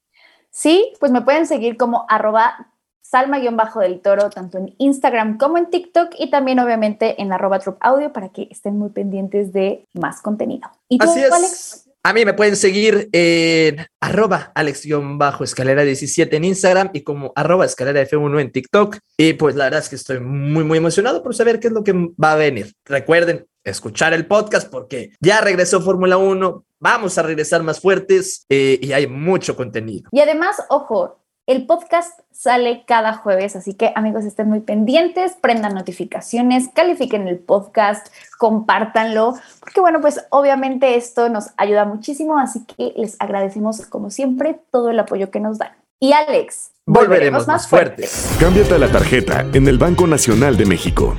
[0.51, 2.74] Sí, pues me pueden seguir como arroba
[3.05, 8.13] salma-del toro, tanto en Instagram como en TikTok y también obviamente en arroba Troop Audio
[8.13, 10.69] para que estén muy pendientes de más contenido.
[10.89, 11.33] ¿Y tú, Así es.
[11.33, 11.91] Alex?
[12.07, 18.03] A mí me pueden seguir en arroba alex-escalera 17 en Instagram y como arroba escalera
[18.03, 18.99] F1 en TikTok.
[19.17, 21.83] Y pues la verdad es que estoy muy, muy emocionado por saber qué es lo
[21.83, 22.75] que va a venir.
[22.85, 28.79] Recuerden escuchar el podcast porque ya regresó Fórmula 1, vamos a regresar más fuertes eh,
[28.83, 30.11] y hay mucho contenido.
[30.13, 35.75] Y además, ojo, el podcast sale cada jueves, así que amigos estén muy pendientes, prendan
[35.75, 42.95] notificaciones, califiquen el podcast, compártanlo, porque bueno, pues obviamente esto nos ayuda muchísimo, así que
[42.97, 45.73] les agradecemos como siempre todo el apoyo que nos dan.
[46.01, 48.37] Y Alex, Volveremos más fuertes.
[48.39, 51.17] Cámbiate a la tarjeta en el Banco Nacional de México.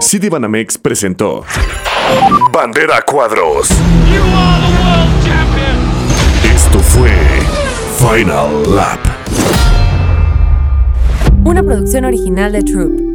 [0.00, 1.44] Citibanamex presentó
[2.50, 3.68] Bandera Cuadros.
[6.44, 7.10] Esto fue
[8.04, 9.00] Final Lap.
[11.42, 13.13] Una producción original de Troop.